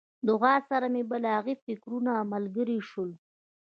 [0.27, 3.11] دعا سره مې بلاغي فکرونه ملګري شول.